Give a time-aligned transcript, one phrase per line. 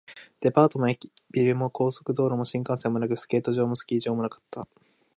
[0.39, 4.67] デパートも駅ビルも、高速道路も新幹線もなく、スケート場もスキー場もなかった